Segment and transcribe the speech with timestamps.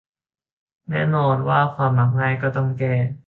[0.89, 2.93] แน่นอนว่าความมักง่ายก็ต้องแก้